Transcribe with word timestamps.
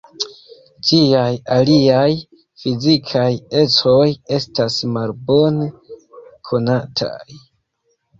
Ĝiaj 0.85 1.33
aliaj 1.55 2.05
fizikaj 2.63 3.25
ecoj 3.63 4.07
estas 4.39 4.79
malbone 4.95 5.69
konataj. 6.51 7.21